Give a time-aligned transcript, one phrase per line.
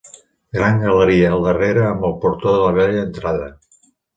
[0.55, 3.53] Gran galeria al darrere amb el portó de la vella entrada.